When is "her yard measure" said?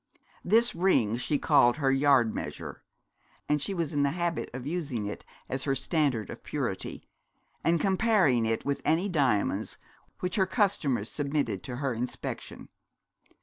1.77-2.83